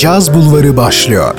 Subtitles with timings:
[0.00, 1.34] Caz Bulvarı başlıyor.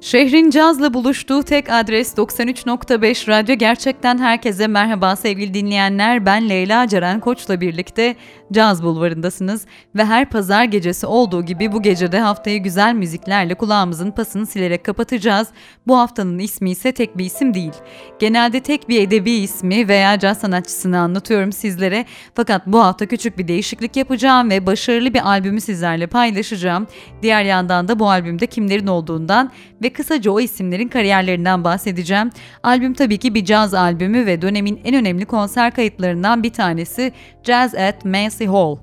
[0.00, 6.26] Şehrin cazla buluştuğu tek adres 93.5 Radyo Gerçekten herkese merhaba sevgili dinleyenler.
[6.26, 8.16] Ben Leyla Ceren Koç'la birlikte
[8.54, 14.46] Caz Bulvarı'ndasınız ve her pazar gecesi olduğu gibi bu gecede haftayı güzel müziklerle kulağımızın pasını
[14.46, 15.48] silerek kapatacağız.
[15.86, 17.72] Bu haftanın ismi ise tek bir isim değil.
[18.18, 22.04] Genelde tek bir edebi ismi veya caz sanatçısını anlatıyorum sizlere.
[22.34, 26.86] Fakat bu hafta küçük bir değişiklik yapacağım ve başarılı bir albümü sizlerle paylaşacağım.
[27.22, 29.50] Diğer yandan da bu albümde kimlerin olduğundan
[29.82, 32.30] ve kısaca o isimlerin kariyerlerinden bahsedeceğim.
[32.62, 37.74] Albüm tabii ki bir caz albümü ve dönemin en önemli konser kayıtlarından bir tanesi Jazz
[37.74, 38.04] at
[38.44, 38.76] Massey Hall.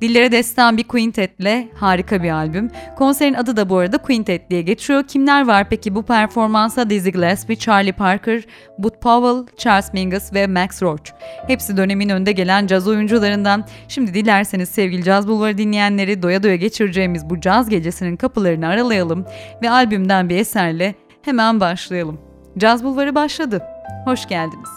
[0.00, 2.70] Dillere destan bir quintetle harika bir albüm.
[2.96, 5.02] Konserin adı da bu arada Quintet diye geçiyor.
[5.02, 6.90] Kimler var peki bu performansa?
[6.90, 8.42] Dizzy Gillespie, Charlie Parker,
[8.78, 11.10] Bud Powell, Charles Mingus ve Max Roach.
[11.46, 13.64] Hepsi dönemin önde gelen caz oyuncularından.
[13.88, 19.26] Şimdi dilerseniz sevgili Caz Bulvarı dinleyenleri doya doya geçireceğimiz bu caz gecesinin kapılarını aralayalım
[19.62, 22.20] ve albümden bir eserle hemen başlayalım.
[22.58, 23.62] Caz Bulvarı başladı.
[24.04, 24.73] Hoş geldiniz.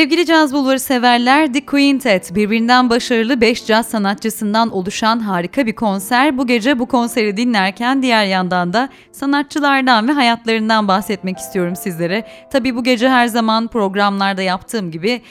[0.00, 6.38] Sevgili caz bulvarı severler, The Quintet birbirinden başarılı 5 caz sanatçısından oluşan harika bir konser.
[6.38, 12.26] Bu gece bu konseri dinlerken diğer yandan da sanatçılardan ve hayatlarından bahsetmek istiyorum sizlere.
[12.52, 15.22] Tabii bu gece her zaman programlarda yaptığım gibi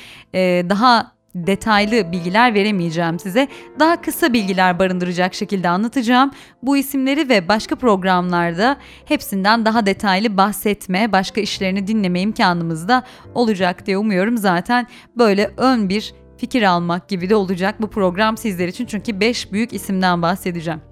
[0.70, 3.48] daha detaylı bilgiler veremeyeceğim size.
[3.80, 6.32] Daha kısa bilgiler barındıracak şekilde anlatacağım.
[6.64, 13.04] Bu isimleri ve başka programlarda hepsinden daha detaylı bahsetme, başka işlerini dinleme imkanımız da
[13.36, 14.38] olacak diye umuyorum.
[14.38, 14.88] Zaten
[15.18, 18.86] böyle ön bir fikir almak gibi de olacak bu program sizler için.
[18.86, 20.89] Çünkü 5 büyük isimden bahsedeceğim.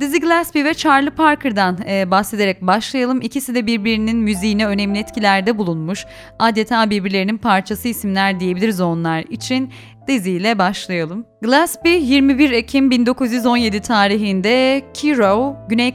[0.00, 3.20] Dizzy Gillespie ve Charlie Parker'dan e, bahsederek başlayalım.
[3.20, 6.06] İkisi de birbirinin müziğine önemli etkilerde bulunmuş.
[6.38, 9.72] Adeta birbirlerinin parçası isimler diyebiliriz onlar için.
[10.08, 11.26] Dizzy ile başlayalım.
[11.42, 15.94] Gillespie 21 Ekim 1917 tarihinde Cairo, Güney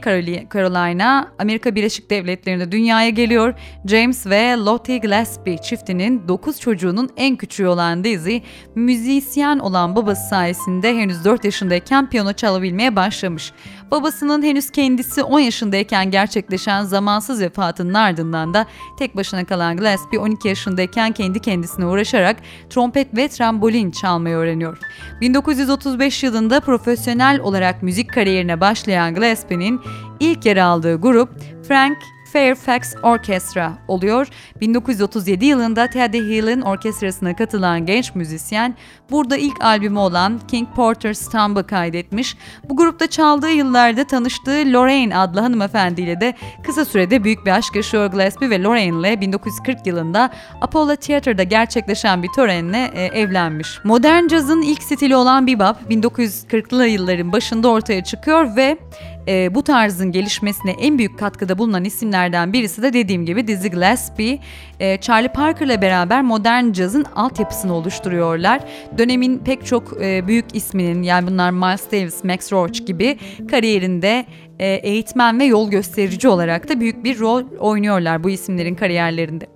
[0.54, 3.54] Carolina, Amerika Birleşik Devletleri'nde dünyaya geliyor.
[3.86, 8.36] James ve Lottie Gillespie çiftinin 9 çocuğunun en küçüğü olan Dizzy,
[8.74, 13.52] müzisyen olan babası sayesinde henüz 4 yaşındayken piyano çalabilmeye başlamış.
[13.90, 18.66] Babasının henüz kendisi 10 yaşındayken gerçekleşen zamansız vefatının ardından da
[18.98, 22.36] tek başına kalan Gillespie 12 yaşındayken kendi kendisine uğraşarak
[22.70, 24.78] trompet ve trambolin çalmayı öğreniyor.
[25.20, 29.80] 1935 yılında profesyonel olarak müzik kariyerine başlayan Gillespie'nin
[30.20, 31.30] ilk yer aldığı grup
[31.68, 31.98] Frank
[32.34, 34.28] Fairfax Orchestra oluyor.
[34.60, 38.74] 1937 yılında Teddy Hill'in orkestrasına katılan genç müzisyen
[39.10, 42.36] burada ilk albümü olan King Porter's Stumb'ı kaydetmiş.
[42.68, 48.10] Bu grupta çaldığı yıllarda tanıştığı Lorraine adlı hanımefendiyle de kısa sürede büyük bir aşk yaşıyor
[48.10, 53.78] Gillespie ve Lorraine ile 1940 yılında Apollo Theater'da gerçekleşen bir törenle e, evlenmiş.
[53.84, 58.78] Modern cazın ilk stili olan bebop 1940'lı yılların başında ortaya çıkıyor ve
[59.28, 64.38] e, bu tarzın gelişmesine en büyük katkıda bulunan isimlerden birisi de dediğim gibi Dizzy Gillespie.
[64.80, 68.60] E, Charlie Parker'la beraber modern cazın altyapısını oluşturuyorlar.
[68.98, 73.18] Dönemin pek çok e, büyük isminin yani bunlar Miles Davis, Max Roach gibi
[73.50, 74.26] kariyerinde
[74.58, 79.53] e, eğitmen ve yol gösterici olarak da büyük bir rol oynuyorlar bu isimlerin kariyerlerinde.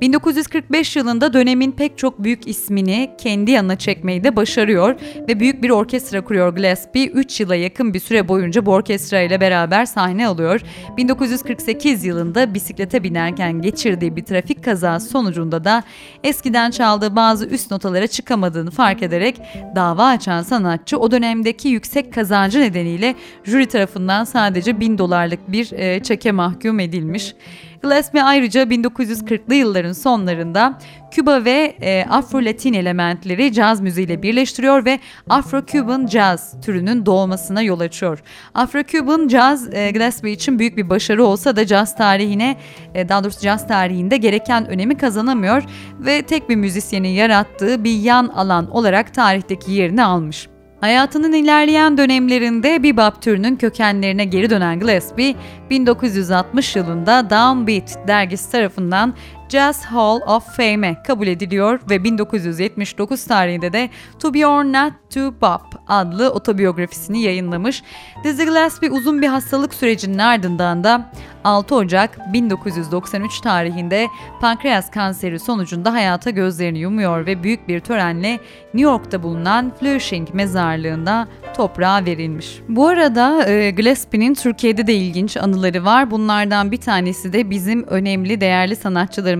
[0.00, 5.70] 1945 yılında dönemin pek çok büyük ismini kendi yanına çekmeyi de başarıyor ve büyük bir
[5.70, 7.06] orkestra kuruyor Gillespie.
[7.08, 10.60] 3 yıla yakın bir süre boyunca bu orkestra ile beraber sahne alıyor.
[10.96, 15.82] 1948 yılında bisiklete binerken geçirdiği bir trafik kazası sonucunda da
[16.24, 19.40] eskiden çaldığı bazı üst notalara çıkamadığını fark ederek
[19.74, 23.14] dava açan sanatçı o dönemdeki yüksek kazancı nedeniyle
[23.44, 27.34] jüri tarafından sadece 1000 dolarlık bir e, çeke mahkum edilmiş.
[27.82, 30.78] Gillespie ayrıca 1940'lı yılların sonlarında
[31.10, 38.22] Küba ve e, Afro-Latin elementleri caz müziğiyle birleştiriyor ve Afro-Cuban Jazz türünün doğmasına yol açıyor.
[38.54, 42.56] Afro-Cuban Jazz e, Gillespie için büyük bir başarı olsa da caz tarihine,
[42.94, 45.62] e, daha doğrusu caz tarihinde gereken önemi kazanamıyor
[46.00, 50.48] ve tek bir müzisyenin yarattığı bir yan alan olarak tarihteki yerini almış.
[50.80, 55.34] Hayatının ilerleyen dönemlerinde bebop türünün kökenlerine geri dönen Gillespie,
[55.70, 59.14] 1960 yılında Downbeat dergisi tarafından
[59.50, 65.20] Jazz Hall of Fame'e kabul ediliyor ve 1979 tarihinde de To Be or Not to
[65.40, 67.82] Bop adlı otobiyografisini yayınlamış.
[68.24, 71.10] Dizzy Gillespie uzun bir hastalık sürecinin ardından da
[71.44, 74.08] 6 Ocak 1993 tarihinde
[74.40, 78.32] pankreas kanseri sonucunda hayata gözlerini yumuyor ve büyük bir törenle
[78.74, 82.60] New York'ta bulunan Flushing mezarlığında toprağa verilmiş.
[82.68, 86.10] Bu arada e, Gillespie'nin Türkiye'de de ilginç anıları var.
[86.10, 88.76] Bunlardan bir tanesi de bizim önemli değerli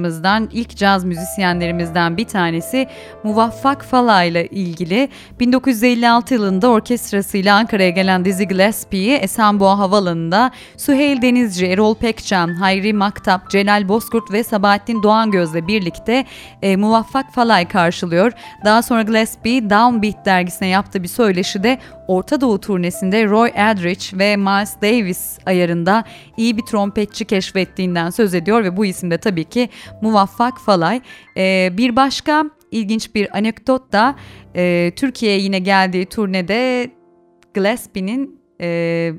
[0.00, 2.86] sanatçılarımızdan, ilk caz müzisyenlerimizden bir tanesi
[3.24, 5.08] Muvaffak Fala ile ilgili.
[5.40, 13.50] 1956 yılında orkestrasıyla Ankara'ya gelen Dizzy Gillespie'yi Esenboğa Havalanı'nda Süheyl Denizci, Erol Pekcan, Hayri Maktap,
[13.50, 16.24] Celal Bozkurt ve Sabahattin Doğangöz'le birlikte
[16.62, 18.32] e, Muvaffak Falay karşılıyor.
[18.64, 21.78] Daha sonra Gillespie Downbeat dergisine yaptığı bir söyleşide
[22.10, 26.04] Orta Doğu turnesinde Roy Eldridge ve Miles Davis ayarında
[26.36, 29.68] iyi bir trompetçi keşfettiğinden söz ediyor ve bu isim de tabii ki
[30.02, 31.00] Muvaffak Falay.
[31.36, 34.16] Ee, bir başka ilginç bir anekdot da
[34.56, 36.90] e, Türkiye'ye yine geldiği turnede
[37.54, 39.12] Gillespie'nin e,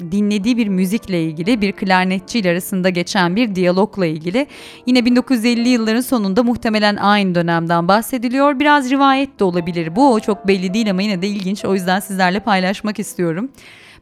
[0.00, 4.46] dinlediği bir müzikle ilgili bir klarnetçi ile arasında geçen bir diyalogla ilgili.
[4.86, 8.60] Yine 1950 yılların sonunda muhtemelen aynı dönemden bahsediliyor.
[8.60, 12.40] Biraz rivayet de olabilir bu çok belli değil ama yine de ilginç o yüzden sizlerle
[12.40, 13.50] paylaşmak istiyorum.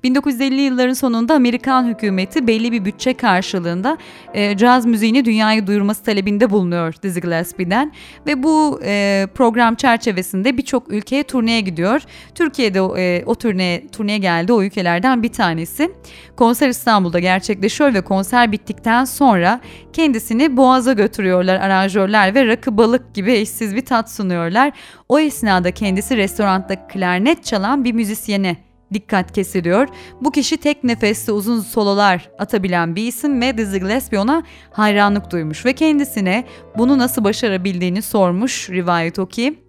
[0.05, 3.99] 1950'li yılların sonunda Amerikan hükümeti belli bir bütçe karşılığında
[4.35, 7.93] e, caz müziğini dünyaya duyurması talebinde bulunuyor Dizzy Gillespie'den
[8.27, 12.03] ve bu e, program çerçevesinde birçok ülkeye turneye gidiyor.
[12.35, 15.91] Türkiye'de e, o turneye, turneye geldi o ülkelerden bir tanesi.
[16.37, 19.61] Konser İstanbul'da gerçekleşiyor ve konser bittikten sonra
[19.93, 24.73] kendisini Boğaz'a götürüyorlar aranjörler ve rakı balık gibi eşsiz bir tat sunuyorlar.
[25.09, 29.89] O esnada kendisi restoranda klarnet çalan bir müzisyene dikkat kesiliyor.
[30.21, 35.67] Bu kişi tek nefeste uzun sololar atabilen bir isim ve Dizzy Gillespie ona hayranlık duymuş
[35.67, 36.45] ve kendisine
[36.79, 39.63] bunu nasıl başarabildiğini sormuş rivayet o ki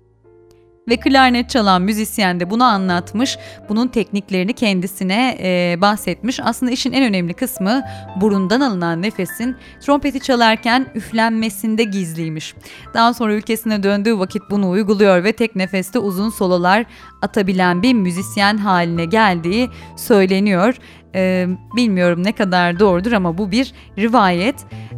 [0.88, 3.38] ve klarnet çalan müzisyen de bunu anlatmış.
[3.70, 6.40] Bunun tekniklerini kendisine e, bahsetmiş.
[6.44, 7.82] Aslında işin en önemli kısmı
[8.22, 12.56] burundan alınan nefesin trompeti çalarken üflenmesinde gizliymiş.
[12.94, 16.86] Daha sonra ülkesine döndüğü vakit bunu uyguluyor ve tek nefeste uzun sololar
[17.22, 20.76] atabilen bir müzisyen haline geldiği söyleniyor.
[21.16, 24.56] Ee, bilmiyorum ne kadar doğrudur ama bu bir rivayet.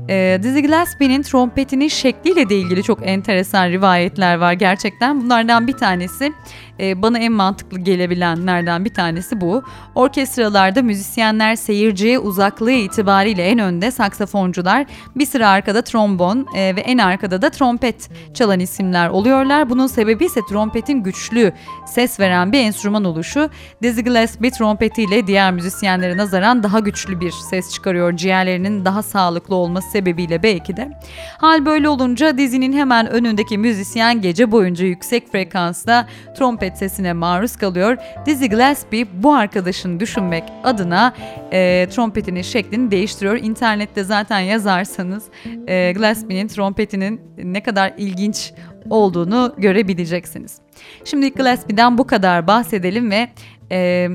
[0.09, 5.21] Ee, Dizzy Gillespie'nin trompetinin şekliyle de ilgili çok enteresan rivayetler var gerçekten.
[5.21, 6.33] Bunlardan bir tanesi
[6.79, 9.63] e, bana en mantıklı gelebilenlerden bir tanesi bu.
[9.95, 16.97] Orkestralarda müzisyenler seyirciye uzaklığı itibariyle en önde saksafoncular, bir sıra arkada trombon e, ve en
[16.97, 19.69] arkada da trompet çalan isimler oluyorlar.
[19.69, 21.51] Bunun sebebi ise trompetin güçlü
[21.85, 23.49] ses veren bir enstrüman oluşu.
[23.81, 28.17] Dizzy Gillespie trompetiyle diğer müzisyenlere nazaran daha güçlü bir ses çıkarıyor.
[28.17, 30.91] Ciğerlerinin daha sağlıklı olması sebebiyle belki de.
[31.37, 37.97] Hal böyle olunca dizinin hemen önündeki müzisyen gece boyunca yüksek frekansta trompet sesine maruz kalıyor.
[38.25, 41.13] Dizzy Gillespie bu arkadaşını düşünmek adına
[41.51, 43.35] e, trompetinin şeklini değiştiriyor.
[43.35, 45.23] İnternette zaten yazarsanız
[45.67, 48.53] e, Gillespie'nin trompetinin ne kadar ilginç
[48.89, 50.57] olduğunu görebileceksiniz.
[51.05, 53.27] Şimdi Gillespie'den bu kadar bahsedelim ve
[53.71, 54.09] e,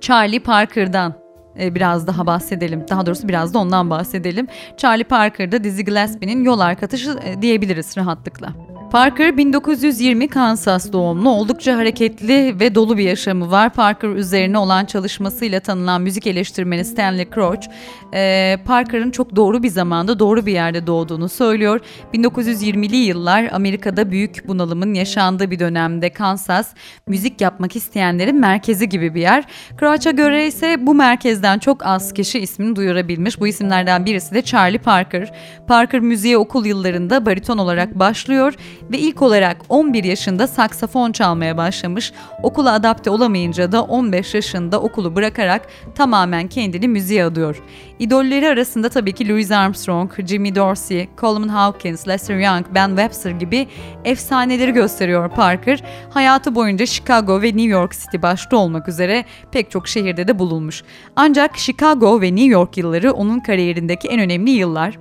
[0.00, 1.14] Charlie Parker'dan
[1.60, 2.84] e, biraz daha bahsedelim.
[2.90, 4.46] Daha doğrusu biraz da ondan bahsedelim.
[4.76, 8.65] Charlie Parker'da Dizzy Gillespie'nin yol arkadaşı e, diyebiliriz rahatlıkla.
[8.90, 13.72] Parker 1920 Kansas doğumlu, oldukça hareketli ve dolu bir yaşamı var.
[13.72, 17.66] Parker üzerine olan çalışmasıyla tanınan müzik eleştirmeni Stanley Crouch,
[18.14, 21.80] e, Parker'ın çok doğru bir zamanda doğru bir yerde doğduğunu söylüyor.
[22.14, 26.74] 1920'li yıllar Amerika'da büyük bunalımın yaşandığı bir dönemde Kansas,
[27.06, 29.44] müzik yapmak isteyenlerin merkezi gibi bir yer.
[29.80, 33.40] Crouch'a göre ise bu merkezden çok az kişi ismini duyurabilmiş.
[33.40, 35.32] Bu isimlerden birisi de Charlie Parker.
[35.66, 38.54] Parker müziğe okul yıllarında bariton olarak başlıyor
[38.90, 42.12] ve ilk olarak 11 yaşında saksafon çalmaya başlamış.
[42.42, 47.62] Okula adapte olamayınca da 15 yaşında okulu bırakarak tamamen kendini müziğe adıyor.
[47.98, 53.68] İdolleri arasında tabii ki Louis Armstrong, Jimmy Dorsey, Coleman Hawkins, Lester Young, Ben Webster gibi
[54.04, 55.82] efsaneleri gösteriyor Parker.
[56.10, 60.82] Hayatı boyunca Chicago ve New York City başta olmak üzere pek çok şehirde de bulunmuş.
[61.16, 64.98] Ancak Chicago ve New York yılları onun kariyerindeki en önemli yıllar.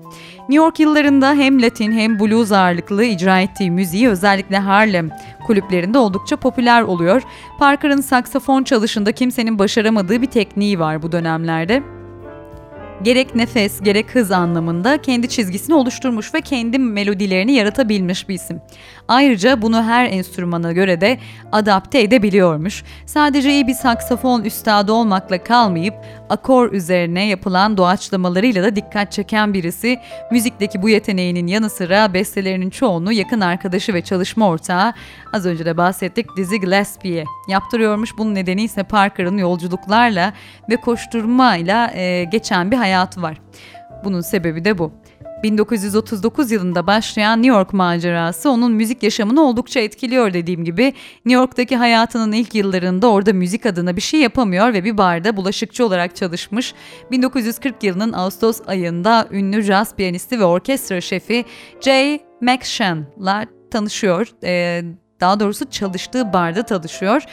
[0.50, 5.10] New York yıllarında hem Latin hem blues ağırlıklı icra ettiği müziği özellikle Harlem
[5.48, 7.22] kulüplerinde oldukça popüler oluyor.
[7.60, 11.84] Parker'ın saksafon çalışında kimsenin başaramadığı bir tekniği var bu dönemlerde
[13.04, 18.62] gerek nefes gerek hız anlamında kendi çizgisini oluşturmuş ve kendi melodilerini yaratabilmiş bir isim.
[19.08, 21.18] Ayrıca bunu her enstrümana göre de
[21.52, 22.84] adapte edebiliyormuş.
[23.06, 25.94] Sadece iyi bir saksafon üstadı olmakla kalmayıp
[26.30, 30.00] akor üzerine yapılan doğaçlamalarıyla da dikkat çeken birisi.
[30.32, 34.94] Müzikteki bu yeteneğinin yanı sıra bestelerinin çoğunu yakın arkadaşı ve çalışma ortağı
[35.34, 38.18] az önce de bahsettik Dizzy Gillespie'ye yaptırıyormuş.
[38.18, 40.34] Bunun nedeni ise Parker'ın yolculuklarla
[40.70, 43.42] ve koşturmayla e, geçen bir hayatı var.
[44.04, 44.92] Bunun sebebi de bu.
[45.46, 50.84] 1939 yılında başlayan New York macerası onun müzik yaşamını oldukça etkiliyor dediğim gibi.
[51.26, 55.86] New York'taki hayatının ilk yıllarında orada müzik adına bir şey yapamıyor ve bir barda bulaşıkçı
[55.86, 56.74] olarak çalışmış.
[57.12, 61.46] 1940 yılının Ağustos ayında ünlü jazz piyanisti ve orkestra şefi
[61.82, 64.28] Jay McShann'la tanışıyor.
[64.44, 64.84] Ee,
[65.20, 67.24] daha doğrusu çalıştığı barda tanışıyor.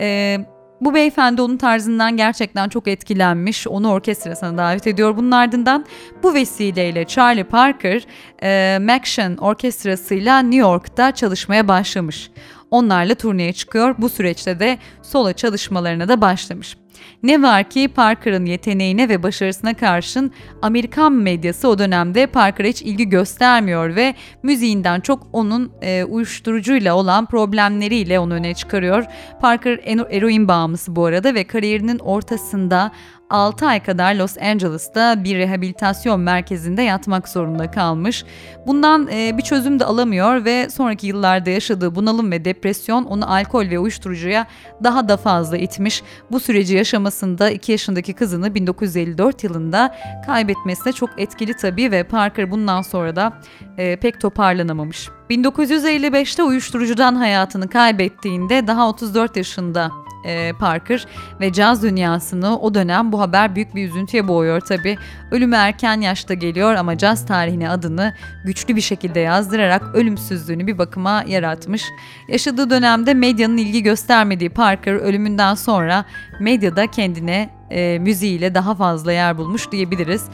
[0.00, 0.38] Ee,
[0.80, 3.66] bu beyefendi onun tarzından gerçekten çok etkilenmiş.
[3.66, 5.16] Onu orkestrasına davet ediyor.
[5.16, 5.84] Bunun ardından
[6.22, 8.06] bu vesileyle Charlie Parker,
[8.42, 12.30] e, Maction orkestrasıyla New York'ta çalışmaya başlamış.
[12.70, 13.94] Onlarla turneye çıkıyor.
[13.98, 16.76] Bu süreçte de solo çalışmalarına da başlamış.
[17.22, 23.08] Ne var ki Parker'ın yeteneğine ve başarısına karşın Amerikan medyası o dönemde Parker'a hiç ilgi
[23.08, 29.04] göstermiyor ve müziğinden çok onun e, uyuşturucuyla olan problemleriyle onu öne çıkarıyor.
[29.40, 32.92] Parker eroin bağımlısı bu arada ve kariyerinin ortasında
[33.30, 38.24] 6 ay kadar Los Angeles'ta bir rehabilitasyon merkezinde yatmak zorunda kalmış.
[38.66, 43.70] Bundan e, bir çözüm de alamıyor ve sonraki yıllarda yaşadığı bunalım ve depresyon onu alkol
[43.70, 44.46] ve uyuşturucuya
[44.84, 46.02] daha da fazla itmiş.
[46.30, 49.94] Bu süreci yaşamasında 2 yaşındaki kızını 1954 yılında
[50.26, 53.32] kaybetmesine çok etkili tabii ve Parker bundan sonra da
[53.78, 55.08] e, pek toparlanamamış.
[55.30, 59.90] 1955'te uyuşturucudan hayatını kaybettiğinde daha 34 yaşında
[60.24, 61.06] e, Parker
[61.40, 64.96] ve caz dünyasını o dönem bu haber büyük bir üzüntüye boğuyor tabi.
[65.30, 71.24] Ölümü erken yaşta geliyor ama caz tarihine adını güçlü bir şekilde yazdırarak ölümsüzlüğünü bir bakıma
[71.26, 71.84] yaratmış.
[72.28, 76.04] Yaşadığı dönemde medyanın ilgi göstermediği Parker ölümünden sonra
[76.40, 80.24] medyada kendine e, müziğiyle daha fazla yer bulmuş diyebiliriz.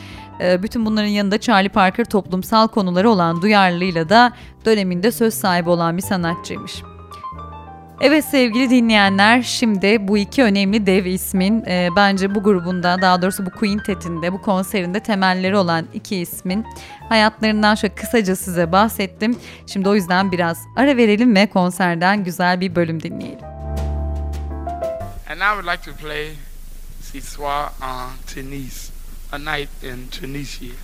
[0.40, 4.32] E, bütün bunların yanında Charlie Parker toplumsal konuları olan duyarlılığıyla da
[4.64, 6.95] döneminde söz sahibi olan bir sanatçıymış.
[8.00, 13.46] Evet sevgili dinleyenler şimdi bu iki önemli dev ismin e, bence bu grubunda daha doğrusu
[13.46, 16.66] bu quintetinde bu konserinde temelleri olan iki ismin
[17.08, 19.36] hayatlarından şöyle kısaca size bahsettim.
[19.66, 23.44] Şimdi o yüzden biraz ara verelim ve konserden güzel bir bölüm dinleyelim.
[25.30, 26.28] And I would like to play
[27.20, 28.90] soir en Tunis,
[29.32, 30.74] a night in Tunisia.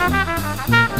[0.00, 0.99] Thank you.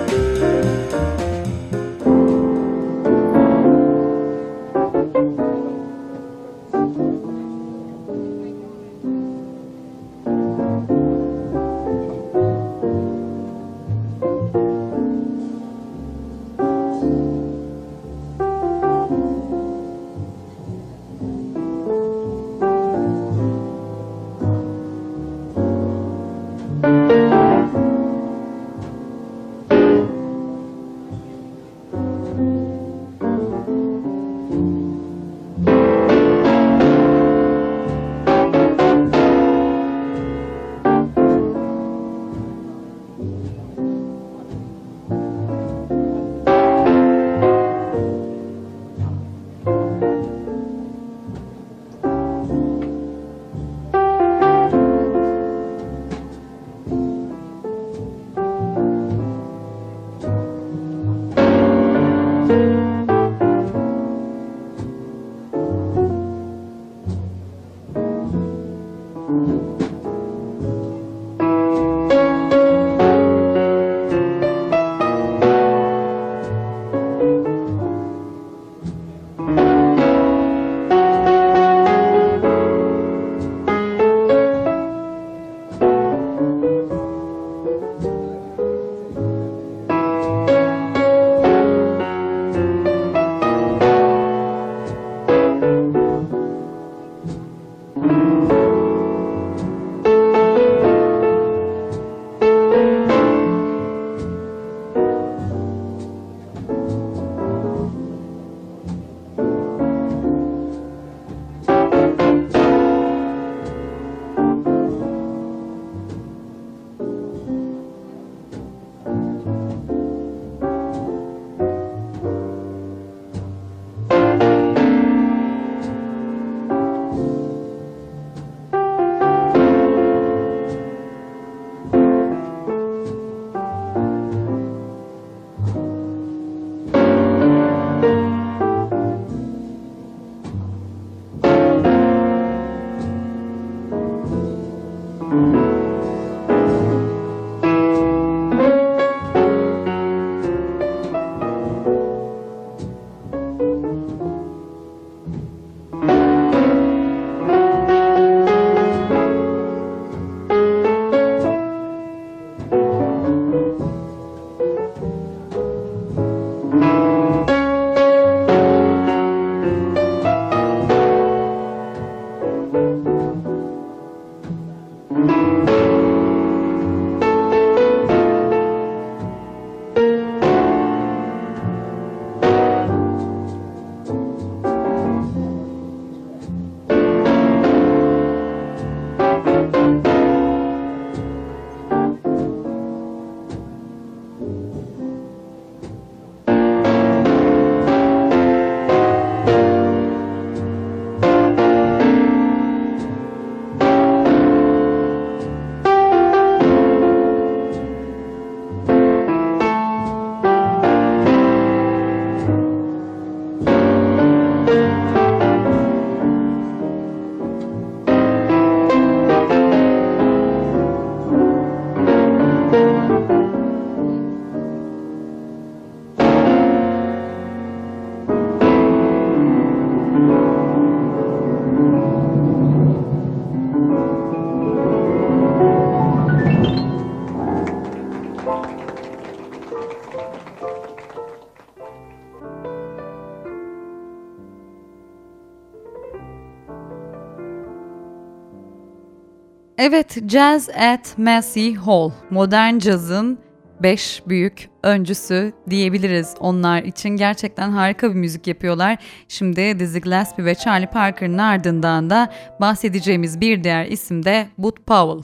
[249.83, 253.39] Evet, Jazz at Massey Hall, modern cazın
[253.83, 257.09] 5 büyük öncüsü diyebiliriz onlar için.
[257.09, 258.97] Gerçekten harika bir müzik yapıyorlar.
[259.27, 265.23] Şimdi Dizzy Gillespie ve Charlie Parker'ın ardından da bahsedeceğimiz bir diğer isim de Bud Powell.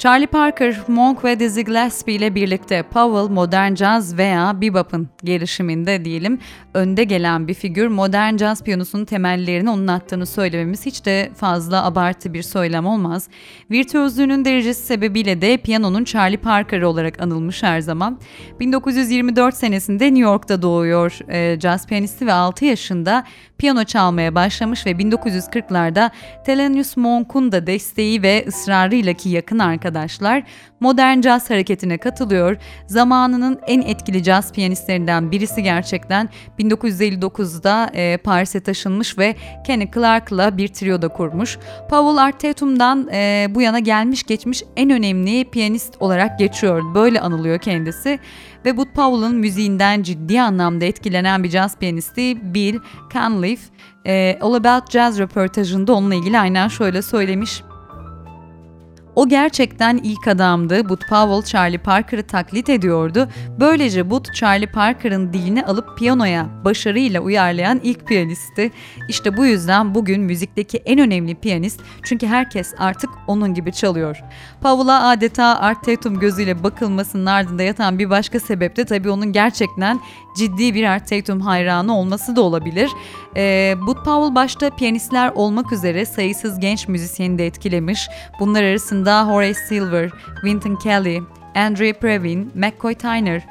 [0.00, 6.38] Charlie Parker, Monk ve Dizzy Gillespie ile birlikte Powell modern caz veya bebop'ın gelişiminde diyelim
[6.74, 7.86] önde gelen bir figür.
[7.86, 13.28] Modern caz piyanosunun temellerini onun attığını söylememiz hiç de fazla abartı bir söylem olmaz.
[13.70, 18.18] Virtüözlüğünün derecesi sebebiyle de piyanonun Charlie Parker olarak anılmış her zaman.
[18.60, 23.24] 1924 senesinde New York'ta doğuyor e, caz piyanisti ve 6 yaşında
[23.58, 26.10] piyano çalmaya başlamış ve 1940'larda
[26.46, 30.42] Thelonious Monk'un da desteği ve ısrarıyla ki yakın arkadaşlığı arkadaşlar
[30.80, 32.56] modern caz hareketine katılıyor.
[32.86, 40.68] Zamanının en etkili caz piyanistlerinden birisi gerçekten 1959'da e, Paris'e taşınmış ve Kenny Clark'la bir
[40.68, 41.58] trio da kurmuş.
[41.90, 46.94] Powell Art Tatum'dan e, bu yana gelmiş geçmiş en önemli piyanist olarak geçiyor.
[46.94, 48.18] Böyle anılıyor kendisi
[48.64, 52.78] ve Bud Powell'ın müziğinden ciddi anlamda etkilenen bir caz piyanisti Bill
[53.12, 53.64] Cunliffe
[54.06, 57.62] e, All About Jazz röportajında onunla ilgili aynen şöyle söylemiş.
[59.16, 60.88] O gerçekten ilk adamdı.
[60.88, 63.28] Bud Powell Charlie Parker'ı taklit ediyordu.
[63.60, 68.70] Böylece Bud Charlie Parker'ın dilini alıp piyanoya başarıyla uyarlayan ilk piyanisti.
[69.08, 74.22] İşte bu yüzden bugün müzikteki en önemli piyanist çünkü herkes artık onun gibi çalıyor.
[74.62, 80.00] Powell'a adeta Art Tatum gözüyle bakılmasının ardında yatan bir başka sebep de tabii onun gerçekten
[80.36, 82.90] ciddi bir Art Tatum hayranı olması da olabilir.
[83.36, 88.08] E, Bud Powell başta piyanistler olmak üzere sayısız genç müzisyeni de etkilemiş.
[88.40, 91.20] Bunlar arasında Horace Silver, Wynton Kelly,
[91.54, 93.42] Andre Previn, McCoy Tyner,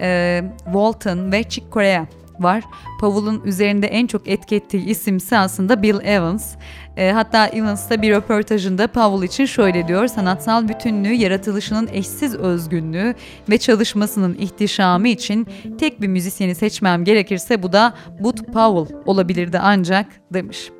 [0.00, 2.06] e, Walton ve Chick Corea
[2.40, 2.64] var.
[3.00, 6.54] Powell'ın üzerinde en çok etki ettiği isimse aslında Bill Evans.
[6.96, 10.06] E, hatta Evans da bir röportajında Powell için şöyle diyor.
[10.06, 13.14] Sanatsal bütünlüğü, yaratılışının eşsiz özgünlüğü
[13.48, 15.46] ve çalışmasının ihtişamı için
[15.78, 20.70] tek bir müzisyeni seçmem gerekirse bu da Bud Powell olabilirdi ancak demiş.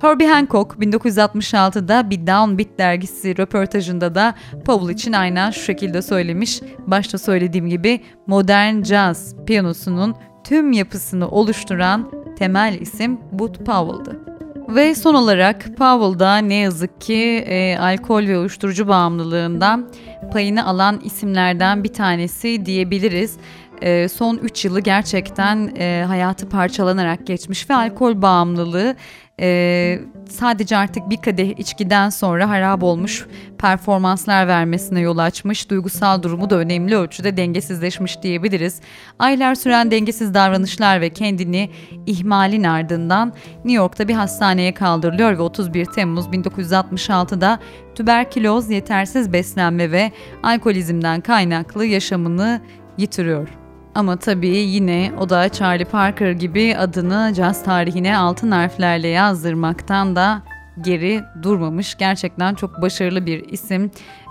[0.00, 6.60] Herbie Hancock 1966'da bir Downbeat dergisi röportajında da Powell için aynen şu şekilde söylemiş.
[6.86, 14.20] Başta söylediğim gibi modern jazz piyanosunun tüm yapısını oluşturan temel isim Bud Powell'dı.
[14.68, 19.90] Ve son olarak Powell'da ne yazık ki e, alkol ve uyuşturucu bağımlılığından
[20.32, 23.36] payını alan isimlerden bir tanesi diyebiliriz.
[23.82, 28.96] E, son 3 yılı gerçekten e, hayatı parçalanarak geçmiş ve alkol bağımlılığı
[29.40, 33.26] e, sadece artık bir kadeh içkiden sonra harap olmuş
[33.58, 35.70] performanslar vermesine yol açmış.
[35.70, 38.80] Duygusal durumu da önemli ölçüde dengesizleşmiş diyebiliriz.
[39.18, 41.70] Aylar süren dengesiz davranışlar ve kendini
[42.06, 47.58] ihmalin ardından New York'ta bir hastaneye kaldırılıyor ve 31 Temmuz 1966'da
[47.94, 52.60] tüberküloz, yetersiz beslenme ve alkolizmden kaynaklı yaşamını
[52.98, 53.63] yitiriyor.
[53.94, 60.42] Ama tabii yine o da Charlie Parker gibi adını caz tarihine altın harflerle yazdırmaktan da
[60.80, 61.94] geri durmamış.
[61.98, 63.90] Gerçekten çok başarılı bir isim.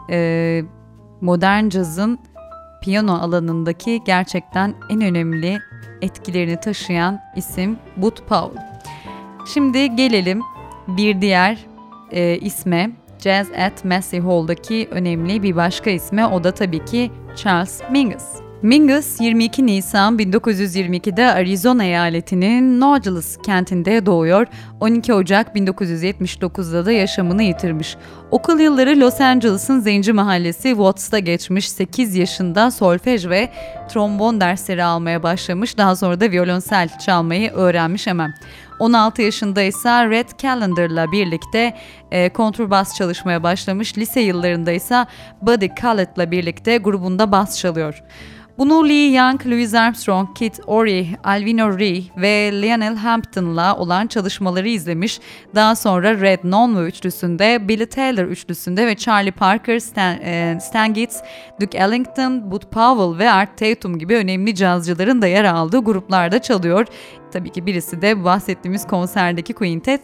[0.10, 0.64] Ee,
[1.22, 2.20] modern cazın
[2.82, 5.60] piyano alanındaki gerçekten en önemli
[6.02, 8.64] etkilerini taşıyan isim Bud Powell.
[9.54, 10.42] Şimdi gelelim
[10.88, 11.66] bir diğer
[12.12, 17.82] e, isme Jazz at Massey Hall'daki önemli bir başka isme o da tabii ki Charles
[17.92, 18.43] Mingus.
[18.64, 24.48] Mingus 22 Nisan 1922'de Arizona eyaletinin Nautilus kentinde doğuyor.
[24.80, 27.96] 12 Ocak 1979'da da yaşamını yitirmiş.
[28.32, 31.70] Okul yılları Los Angeles'ın Zenci Mahallesi Watts'ta geçmiş.
[31.70, 33.50] 8 yaşında solfej ve
[33.90, 35.78] trombon dersleri almaya başlamış.
[35.78, 38.34] Daha sonra da violonsel çalmayı öğrenmiş hemen.
[38.80, 41.74] 16 yaşında ise Red Calendar'la birlikte
[42.12, 43.98] e, kontrbas çalışmaya başlamış.
[43.98, 45.06] Lise yıllarında ise
[45.42, 48.04] Buddy Collett'la birlikte grubunda bas çalıyor.
[48.58, 55.20] Bunu Lee Young, Louis Armstrong, Kit Ory, Alvino Ree ve Lionel Hampton'la olan çalışmaları izlemiş.
[55.56, 61.22] Daha sonra Red Nonvo üçlüsünde, Billy Taylor üçlüsünde ve Charlie Parker, Stan, e, Stan Getz,
[61.62, 66.88] Duke Ellington, Bud Powell ve Art Tatum gibi önemli cazcıların da yer aldığı gruplarda çalıyor.
[67.34, 70.02] Tabii ki birisi de bahsettiğimiz konserdeki Quintet.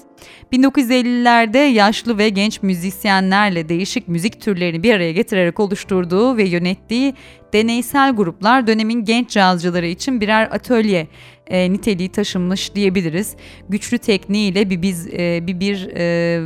[0.53, 7.13] 1950'lerde yaşlı ve genç müzisyenlerle değişik müzik türlerini bir araya getirerek oluşturduğu ve yönettiği
[7.53, 11.07] deneysel gruplar dönemin genç cazcıları için birer atölye
[11.47, 13.35] e, niteliği taşınmış diyebiliriz.
[13.69, 16.39] Güçlü tekniğiyle bir biz e, bir bir e,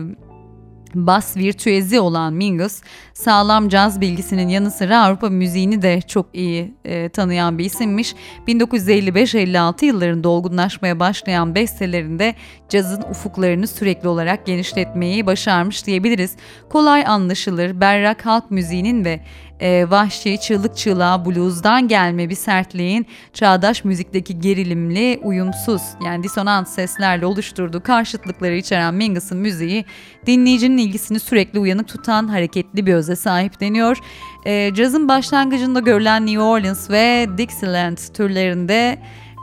[0.96, 2.82] bas virtüezi olan Mingus,
[3.14, 8.16] sağlam caz bilgisinin yanı sıra Avrupa müziğini de çok iyi e, tanıyan bir isimmiş.
[8.48, 12.36] 1955-56 yıllarında olgunlaşmaya başlayan bestelerinde
[12.70, 16.36] cazın ufuklarını sürekli olarak genişletmeyi başarmış diyebiliriz.
[16.70, 19.20] Kolay anlaşılır, berrak halk müziğinin ve
[19.64, 27.26] e, vahşi, çığlık çığlığa blues'dan gelme bir sertliğin çağdaş müzikteki gerilimli, uyumsuz yani disonans seslerle
[27.26, 29.86] oluşturduğu karşıtlıkları içeren Mingus'un müziği
[30.26, 33.98] dinleyicinin ilgisini sürekli uyanık tutan hareketli bir öze sahip deniyor.
[34.46, 39.00] E, cazın başlangıcında görülen New Orleans ve Dixieland türlerinde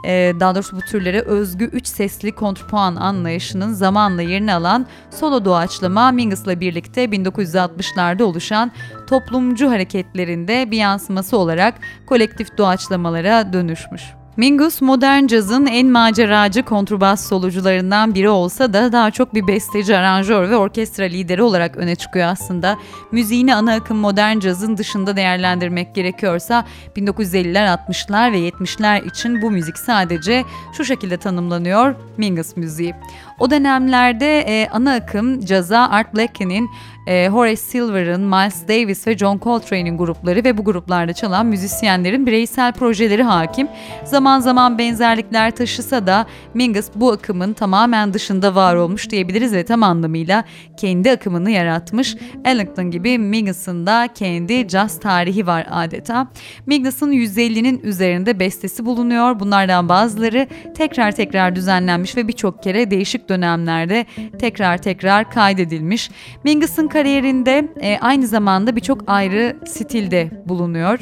[0.07, 6.13] e, daha doğrusu bu türlere özgü üç sesli kontrpuan anlayışının zamanla yerini alan solo doğaçlama
[6.13, 8.73] Mingus'la birlikte 1960'larda oluşan
[9.07, 11.75] toplumcu hareketlerinde bir yansıması olarak
[12.07, 14.20] kolektif doğaçlamalara dönüşmüş.
[14.41, 20.51] Mingus modern cazın en maceracı kontrbas solucularından biri olsa da daha çok bir besteci, aranjör
[20.51, 22.79] ve orkestra lideri olarak öne çıkıyor aslında.
[23.13, 26.65] Müziğini ana akım modern cazın dışında değerlendirmek gerekiyorsa
[26.97, 30.45] 1950'ler, 60'lar ve 70'ler için bu müzik sadece
[30.77, 32.95] şu şekilde tanımlanıyor Mingus müziği.
[33.41, 36.71] O dönemlerde e, ana akım caza Art Blakey'nin
[37.07, 42.73] e, Horace Silver'ın, Miles Davis ve John Coltrane'in grupları ve bu gruplarda çalan müzisyenlerin bireysel
[42.73, 43.69] projeleri hakim.
[44.05, 49.83] Zaman zaman benzerlikler taşısa da Mingus bu akımın tamamen dışında var olmuş diyebiliriz ve tam
[49.83, 50.45] anlamıyla
[50.77, 52.17] kendi akımını yaratmış.
[52.45, 56.29] Ellington gibi Mingus'un da kendi caz tarihi var adeta.
[56.67, 59.41] Mingus'un 150'nin üzerinde bestesi bulunuyor.
[59.41, 64.07] Bunlardan bazıları tekrar tekrar düzenlenmiş ve birçok kere değişik dönemlerde
[64.39, 66.11] tekrar tekrar kaydedilmiş.
[66.45, 70.99] Mingus'un kariyerinde e, aynı zamanda birçok ayrı stilde bulunuyor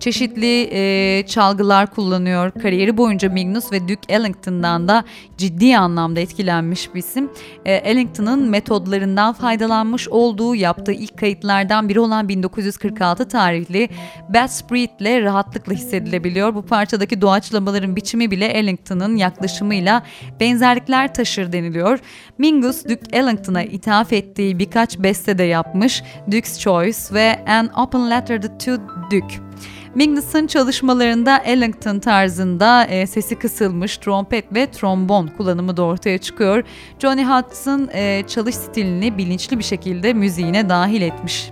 [0.00, 2.50] çeşitli e, çalgılar kullanıyor.
[2.62, 5.04] Kariyeri boyunca Magnus ve Duke Ellington'dan da
[5.36, 7.30] ciddi anlamda etkilenmiş bir isim.
[7.64, 13.88] E, Ellington'ın metodlarından faydalanmış olduğu yaptığı ilk kayıtlardan biri olan 1946 tarihli
[14.28, 16.54] Bad Spirit ile rahatlıkla hissedilebiliyor.
[16.54, 20.02] Bu parçadaki doğaçlamaların biçimi bile Ellington'ın yaklaşımıyla
[20.40, 21.98] benzerlikler taşır deniliyor.
[22.38, 26.02] Mingus, Duke Ellington'a ithaf ettiği birkaç beste de yapmış.
[26.26, 28.72] Duke's Choice ve An Open Letter to
[29.10, 29.45] Duke.
[29.94, 36.64] Magnus'ın çalışmalarında Ellington tarzında e, sesi kısılmış trompet ve trombon kullanımı da ortaya çıkıyor.
[36.98, 41.50] Johnny Hudson e, çalış stilini bilinçli bir şekilde müziğine dahil etmiş.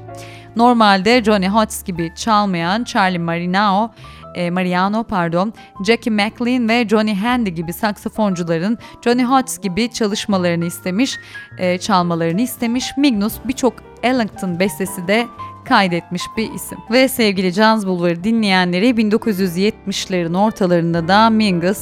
[0.57, 3.91] Normalde Johnny Hotz gibi çalmayan Charlie Marinao
[4.35, 5.53] e, Mariano pardon,
[5.87, 11.19] Jackie McLean ve Johnny Handy gibi saksafoncuların Johnny Hotz gibi çalışmalarını istemiş,
[11.59, 12.97] e, çalmalarını istemiş.
[12.97, 15.27] Magnus birçok Ellington bestesi de
[15.65, 16.79] kaydetmiş bir isim.
[16.91, 21.79] Ve sevgili Jazz Bulvarı dinleyenleri 1970'lerin ortalarında da Mingus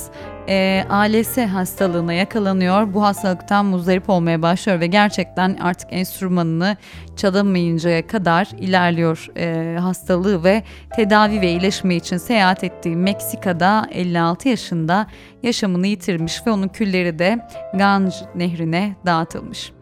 [0.48, 2.94] e, ALS hastalığına yakalanıyor.
[2.94, 6.76] Bu hastalıktan muzdarip olmaya başlıyor ve gerçekten artık enstrümanını
[7.16, 10.62] çalamayıncaya kadar ilerliyor e, hastalığı ve
[10.96, 15.06] tedavi ve iyileşme için seyahat ettiği Meksika'da 56 yaşında
[15.42, 19.72] yaşamını yitirmiş ve onun külleri de Ganj nehrine dağıtılmış.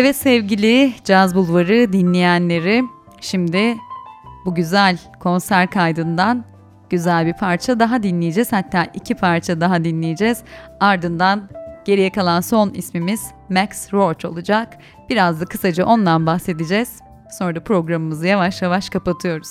[0.00, 2.84] Evet sevgili Caz Bulvarı dinleyenleri
[3.20, 3.76] şimdi
[4.44, 6.44] bu güzel konser kaydından
[6.90, 8.52] güzel bir parça daha dinleyeceğiz.
[8.52, 10.42] Hatta iki parça daha dinleyeceğiz.
[10.80, 11.48] Ardından
[11.84, 14.78] geriye kalan son ismimiz Max Roach olacak.
[15.10, 17.00] Biraz da kısaca ondan bahsedeceğiz.
[17.38, 19.50] Sonra da programımızı yavaş yavaş kapatıyoruz.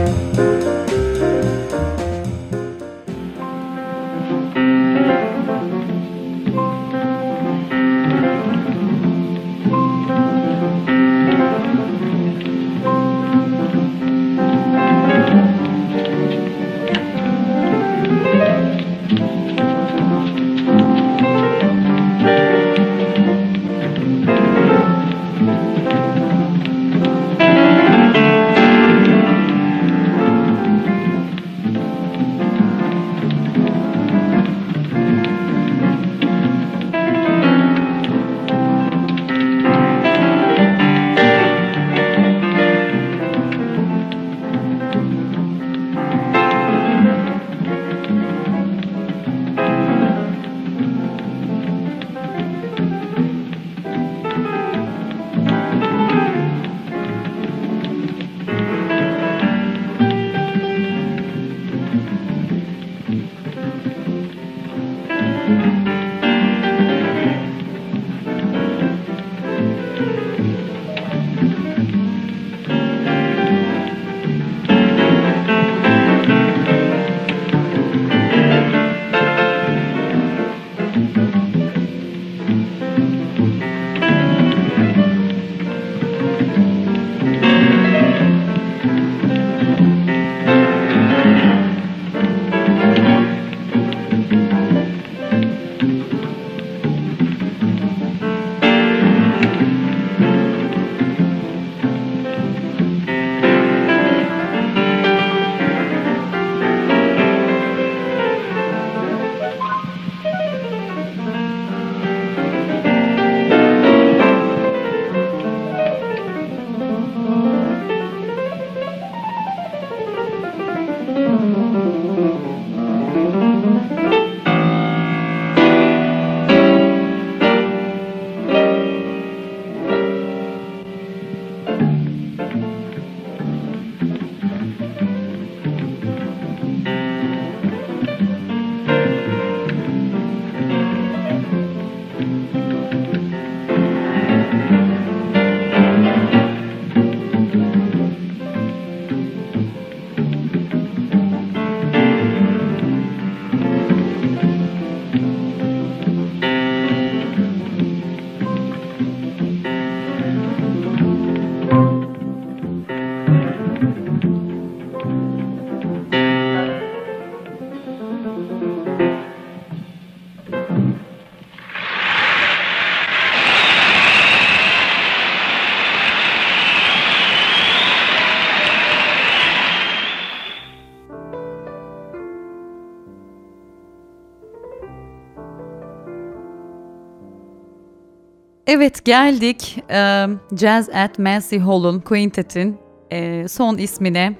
[188.73, 192.77] Evet geldik e, Jazz at Massey Hall'un Quintet'in
[193.11, 194.33] e, son ismine,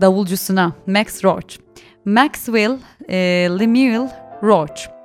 [0.00, 1.58] davulcusuna Max Roach.
[2.04, 2.76] Maxwell
[3.08, 3.16] e,
[3.58, 4.08] Lemuel
[4.42, 4.97] Roach.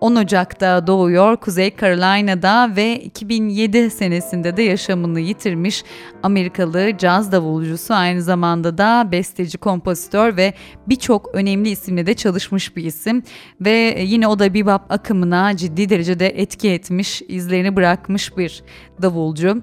[0.00, 5.84] 10 Ocak'ta doğuyor Kuzey Carolina'da ve 2007 senesinde de yaşamını yitirmiş
[6.22, 10.54] Amerikalı caz davulcusu aynı zamanda da besteci, kompozitör ve
[10.86, 13.22] birçok önemli isimle de çalışmış bir isim
[13.60, 18.62] ve yine o da bebop akımına ciddi derecede etki etmiş, izlerini bırakmış bir
[19.02, 19.62] davulcu.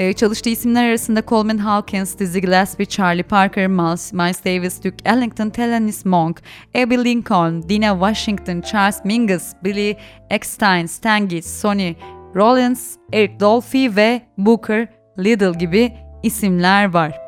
[0.00, 5.50] Ee, çalıştığı isimler arasında Coleman Hawkins, Dizzy Gillespie, Charlie Parker, Miles, Miles Davis, Duke Ellington,
[5.50, 6.42] Thelonious Monk,
[6.74, 9.96] Abbey Lincoln, Dina Washington, Charles Mingus, Billy
[10.30, 11.94] Eckstein, Stan Getz, Sonny
[12.36, 14.88] Rollins, Eric Dolphy ve Booker
[15.18, 15.92] Liddell gibi
[16.22, 17.20] isimler var.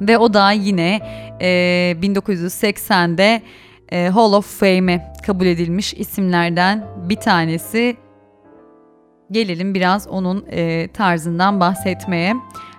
[0.00, 1.00] Ve o da yine
[1.40, 1.46] e,
[2.02, 3.42] 1980'de
[3.92, 7.96] e, Hall of Fame'e kabul edilmiş isimlerden bir tanesi
[9.32, 12.34] gelelim biraz onun e, tarzından bahsetmeye.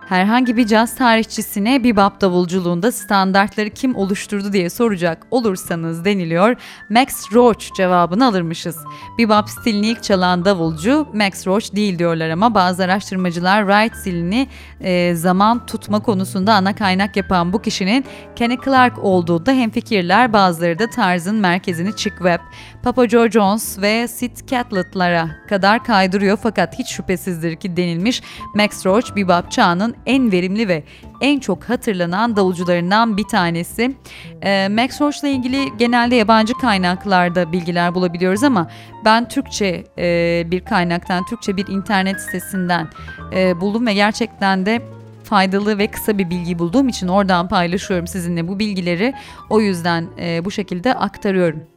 [0.09, 6.55] Herhangi bir caz tarihçisine bebop davulculuğunda standartları kim oluşturdu diye soracak olursanız deniliyor.
[6.89, 8.77] Max Roach cevabını alırmışız.
[9.17, 14.47] Bebop stilini ilk çalan davulcu Max Roach değil diyorlar ama bazı araştırmacılar Wright stilini
[14.81, 20.33] e, zaman tutma konusunda ana kaynak yapan bu kişinin Kenny Clark olduğu da hemfikirler.
[20.33, 22.41] Bazıları da tarzın merkezini Chick Webb,
[22.83, 28.21] Papa Joe Jones ve Sid Catlett'lara kadar kaydırıyor fakat hiç şüphesizdir ki denilmiş
[28.55, 30.83] Max Roach bebop çağının en verimli ve
[31.21, 33.95] en çok hatırlanan davulcularından bir tanesi.
[34.41, 38.67] E, Max Roach'la ilgili genelde yabancı kaynaklarda bilgiler bulabiliyoruz ama
[39.05, 42.87] ben Türkçe e, bir kaynaktan, Türkçe bir internet sitesinden
[43.35, 44.81] e, buldum ve gerçekten de
[45.23, 49.13] faydalı ve kısa bir bilgi bulduğum için oradan paylaşıyorum sizinle bu bilgileri.
[49.49, 51.72] O yüzden e, bu şekilde aktarıyorum.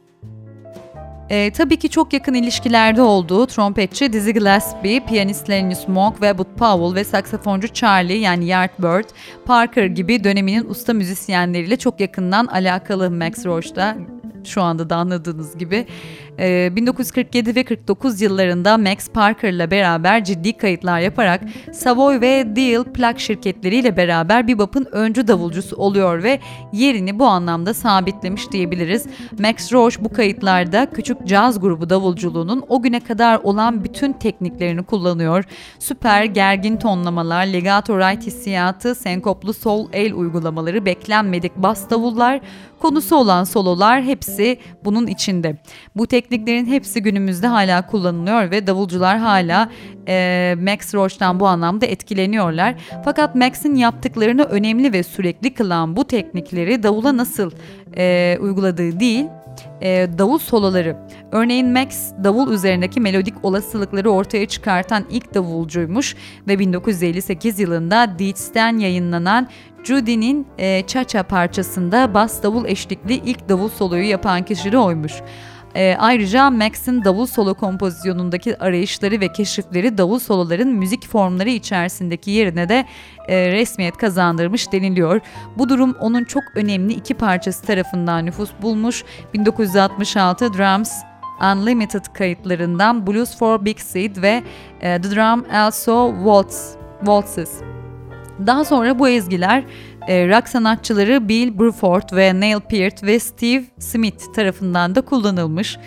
[1.29, 6.55] E, tabii ki çok yakın ilişkilerde olduğu trompetçi Dizzy Gillespie, piyanist Lenny Monk ve Bud
[6.57, 9.09] Powell ve saksafoncu Charlie yani Yardbird,
[9.45, 13.97] Parker gibi döneminin usta müzisyenleriyle çok yakından alakalı Max Roach'da
[14.43, 15.87] şu anda da anladığınız gibi.
[16.37, 21.41] 1947 ee, ve 49 yıllarında Max Parker ile beraber ciddi kayıtlar yaparak
[21.73, 26.39] Savoy ve Deal plak şirketleriyle beraber bebop'un öncü davulcusu oluyor ve
[26.73, 29.05] yerini bu anlamda sabitlemiş diyebiliriz.
[29.39, 35.43] Max Roach bu kayıtlarda küçük caz grubu davulculuğunun o güne kadar olan bütün tekniklerini kullanıyor.
[35.79, 42.41] Süper gergin tonlamalar, legato right hissiyatı, senkoplu sol el uygulamaları, beklenmedik bas davullar,
[42.79, 45.57] konusu olan sololar hepsi bunun içinde.
[45.95, 49.69] Bu tekniklerin hepsi günümüzde hala kullanılıyor ve davulcular hala
[50.07, 52.75] e, Max Roach'tan bu anlamda etkileniyorlar.
[53.05, 57.51] Fakat Max'in yaptıklarını önemli ve sürekli kılan bu teknikleri davula nasıl
[57.97, 59.25] e, uyguladığı değil,
[59.81, 60.97] e, davul soloları.
[61.31, 66.15] Örneğin Max davul üzerindeki melodik olasılıkları ortaya çıkartan ilk davulcuymuş
[66.47, 69.47] ve 1958 yılında Deeds'ten yayınlanan
[69.83, 75.13] Judy'nin e, Cha-Cha parçasında bas davul eşlikli ilk davul soloyu yapan kişi oymuş.
[75.77, 82.69] E, ayrıca Max'in davul solo kompozisyonundaki arayışları ve keşifleri davul soloların müzik formları içerisindeki yerine
[82.69, 82.85] de
[83.27, 85.21] e, resmiyet kazandırmış deniliyor.
[85.57, 89.03] Bu durum onun çok önemli iki parçası tarafından nüfus bulmuş.
[89.33, 90.91] 1966 Drums
[91.53, 94.43] Unlimited kayıtlarından Blues for Big Seed ve
[94.81, 97.51] e, The Drum Also Waltz, Waltzes.
[98.47, 99.63] Daha sonra bu ezgiler
[100.07, 105.77] e, rock sanatçıları Bill Bruford ve Neil Peart ve Steve Smith tarafından da kullanılmış.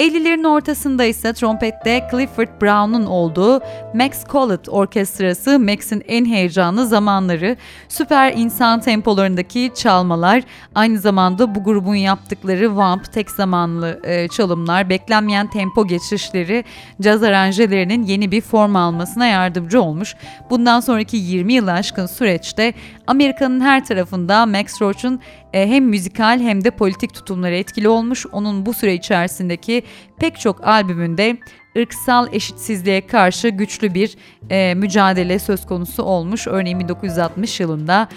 [0.00, 3.60] 50'lerin ortasında ise trompette Clifford Brown'un olduğu
[3.94, 7.56] Max Collett Orkestrası Max'in en heyecanlı zamanları,
[7.88, 10.42] süper insan tempolarındaki çalmalar,
[10.74, 16.64] aynı zamanda bu grubun yaptıkları vamp tek zamanlı e, çalımlar, beklenmeyen tempo geçişleri
[17.00, 20.14] caz aranjelerinin yeni bir form almasına yardımcı olmuş.
[20.50, 22.74] Bundan sonraki 20 yılı aşkın süreçte
[23.10, 25.20] Amerika'nın her tarafında Max Roach'un
[25.52, 28.26] e, hem müzikal hem de politik tutumları etkili olmuş.
[28.32, 29.82] Onun bu süre içerisindeki
[30.18, 31.38] pek çok albümünde
[31.78, 34.16] ırksal eşitsizliğe karşı güçlü bir
[34.50, 36.46] e, mücadele söz konusu olmuş.
[36.46, 38.08] Örneğin 1960 yılında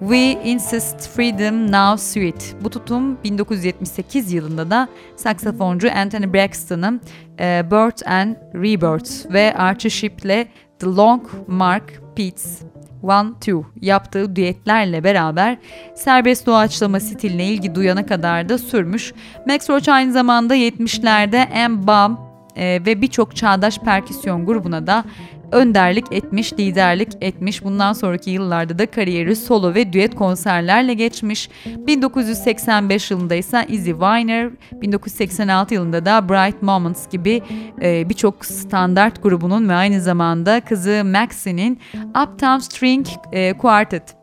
[0.00, 2.54] We Insist Freedom Now Sweet.
[2.60, 7.00] Bu tutum 1978 yılında da saksafoncu Anthony Braxton'ın
[7.40, 10.46] e, Birth and Rebirth ve Archie Shipp'le
[10.78, 12.69] The Long Mark Pitts
[13.02, 15.58] One Two yaptığı düetlerle beraber
[15.94, 19.12] serbest doğaçlama stiline ilgi duyana kadar da sürmüş.
[19.46, 22.16] Max Roach aynı zamanda 70'lerde M-Bomb
[22.56, 25.04] e, ve birçok çağdaş perküsyon grubuna da
[25.52, 27.64] önderlik etmiş, liderlik etmiş.
[27.64, 31.48] Bundan sonraki yıllarda da kariyeri solo ve düet konserlerle geçmiş.
[31.66, 37.42] 1985 yılında ise Izzy Weiner, 1986 yılında da Bright Moments gibi
[37.82, 44.16] e, birçok standart grubunun ve aynı zamanda kızı Maxie'nin Uptown String e, Quartet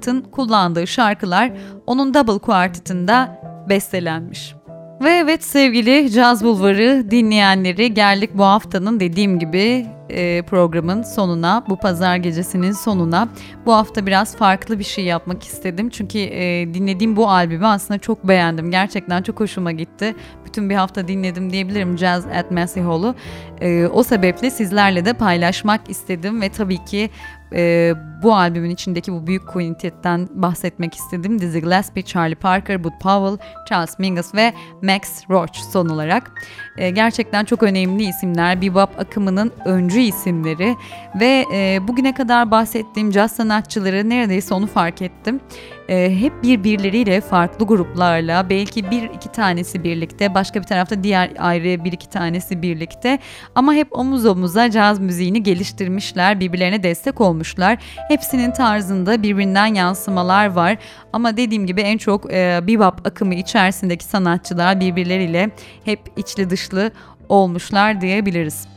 [0.00, 1.52] tın kullandığı şarkılar
[1.86, 4.54] onun Double Quartet'ında bestelenmiş.
[5.02, 11.76] Ve evet sevgili Caz Bulvarı dinleyenleri geldik bu haftanın dediğim gibi e, programın sonuna, bu
[11.76, 13.28] pazar gecesinin sonuna.
[13.66, 15.90] Bu hafta biraz farklı bir şey yapmak istedim.
[15.90, 18.70] Çünkü e, dinlediğim bu albümü aslında çok beğendim.
[18.70, 20.14] Gerçekten çok hoşuma gitti.
[20.44, 23.14] Bütün bir hafta dinledim diyebilirim Jazz at Massey Hall'u.
[23.60, 27.10] E, o sebeple sizlerle de paylaşmak istedim ve tabii ki
[27.54, 31.40] e, bu albümün içindeki bu büyük quintetten bahsetmek istedim.
[31.40, 36.32] Dizzy Gillespie, Charlie Parker, Bud Powell, Charles Mingus ve Max Roach son olarak.
[36.76, 38.62] E, gerçekten çok önemli isimler.
[38.62, 40.76] Bebop akımının öncü isimleri
[41.20, 45.40] ve e, bugüne kadar bahsettiğim caz sanatçıları neredeyse onu fark ettim
[45.88, 51.84] e, hep birbirleriyle farklı gruplarla belki bir iki tanesi birlikte başka bir tarafta diğer ayrı
[51.84, 53.18] bir iki tanesi birlikte
[53.54, 57.78] ama hep omuz omuza caz müziğini geliştirmişler birbirlerine destek olmuşlar.
[58.08, 60.76] Hepsinin tarzında birbirinden yansımalar var
[61.12, 65.50] ama dediğim gibi en çok e, bebop akımı içerisindeki sanatçılar birbirleriyle
[65.84, 66.90] hep içli dışlı
[67.28, 68.71] olmuşlar diyebiliriz.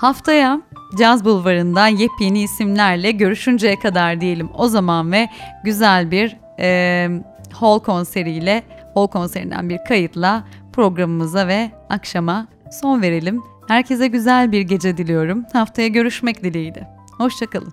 [0.00, 0.60] Haftaya
[0.98, 5.28] Caz Bulvarı'nda yepyeni isimlerle görüşünceye kadar diyelim o zaman ve
[5.64, 7.08] güzel bir e,
[7.52, 8.62] hall konseriyle,
[8.94, 13.42] hall konserinden bir kayıtla programımıza ve akşama son verelim.
[13.68, 15.44] Herkese güzel bir gece diliyorum.
[15.52, 16.88] Haftaya görüşmek dileğiyle.
[17.18, 17.72] Hoşçakalın.